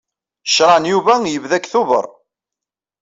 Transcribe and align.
Creɛ 0.53 0.77
n 0.81 0.89
Yuba 0.91 1.13
yebda 1.31 1.57
deg 1.57 1.65
Tubeṛ. 1.71 2.05